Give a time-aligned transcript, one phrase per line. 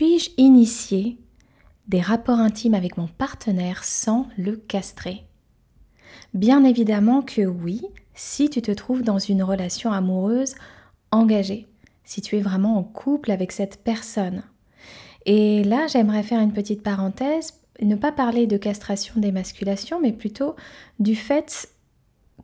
[0.00, 1.18] puis-je initier
[1.86, 5.26] des rapports intimes avec mon partenaire sans le castrer?
[6.32, 7.82] Bien évidemment que oui,
[8.14, 10.54] si tu te trouves dans une relation amoureuse
[11.10, 11.66] engagée,
[12.02, 14.42] si tu es vraiment en couple avec cette personne.
[15.26, 20.56] Et là, j'aimerais faire une petite parenthèse, ne pas parler de castration d'émasculation, mais plutôt
[20.98, 21.68] du fait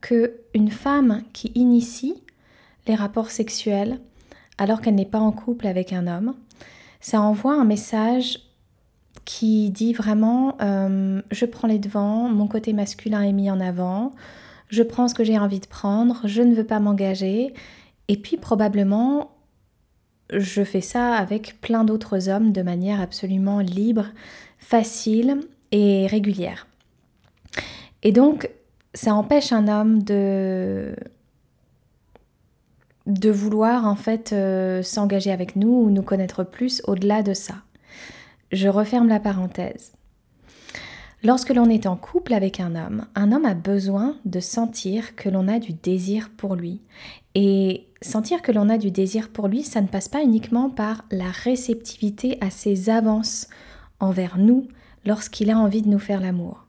[0.02, 2.22] que une femme qui initie
[2.86, 3.98] les rapports sexuels
[4.58, 6.34] alors qu'elle n'est pas en couple avec un homme,
[7.00, 8.40] ça envoie un message
[9.24, 14.12] qui dit vraiment euh, je prends les devants, mon côté masculin est mis en avant,
[14.68, 17.54] je prends ce que j'ai envie de prendre, je ne veux pas m'engager,
[18.08, 19.30] et puis probablement
[20.32, 24.06] je fais ça avec plein d'autres hommes de manière absolument libre,
[24.58, 25.40] facile
[25.72, 26.66] et régulière.
[28.02, 28.50] Et donc
[28.94, 30.96] ça empêche un homme de
[33.06, 37.54] de vouloir en fait euh, s'engager avec nous ou nous connaître plus au-delà de ça.
[38.52, 39.92] Je referme la parenthèse.
[41.22, 45.28] Lorsque l'on est en couple avec un homme, un homme a besoin de sentir que
[45.28, 46.82] l'on a du désir pour lui.
[47.34, 51.04] Et sentir que l'on a du désir pour lui, ça ne passe pas uniquement par
[51.10, 53.48] la réceptivité à ses avances
[53.98, 54.68] envers nous
[55.04, 56.65] lorsqu'il a envie de nous faire l'amour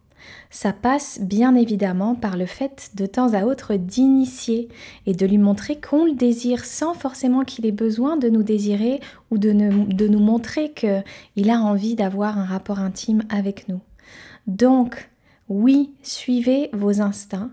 [0.49, 4.69] ça passe bien évidemment par le fait de temps à autre d'initier
[5.05, 8.99] et de lui montrer qu'on le désire sans forcément qu'il ait besoin de nous désirer
[9.31, 13.81] ou de, nous montrer qu'il a envie d'avoir un rapport intime avec nous.
[14.47, 15.09] Donc,
[15.49, 17.51] oui, suivez vos instincts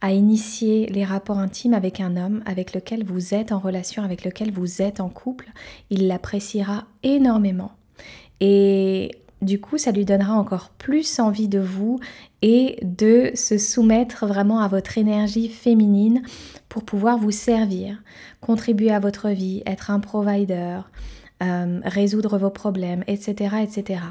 [0.00, 4.24] à initier les rapports intimes avec un homme avec lequel vous êtes en relation, avec
[4.24, 5.50] lequel vous êtes en couple.
[5.90, 7.72] Il l'appréciera énormément.
[8.40, 9.10] Et
[9.42, 11.98] du coup, ça lui donnera encore plus envie de vous
[12.42, 16.22] et de se soumettre vraiment à votre énergie féminine
[16.68, 18.02] pour pouvoir vous servir,
[18.40, 20.80] contribuer à votre vie, être un provider,
[21.42, 24.02] euh, résoudre vos problèmes, etc., etc.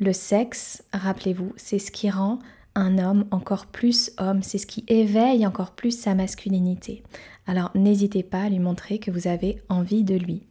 [0.00, 2.40] Le sexe, rappelez-vous, c'est ce qui rend
[2.74, 7.02] un homme encore plus homme, c'est ce qui éveille encore plus sa masculinité.
[7.46, 10.46] Alors n'hésitez pas à lui montrer que vous avez envie de lui.